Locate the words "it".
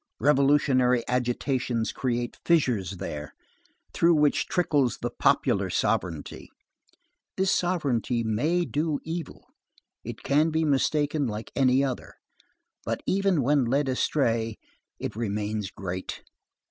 10.03-10.23, 14.97-15.15